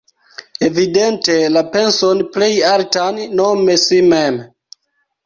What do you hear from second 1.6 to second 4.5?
penson plej altan, nome si mem.